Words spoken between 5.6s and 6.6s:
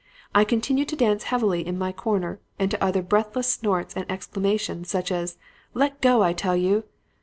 'Let go, I tell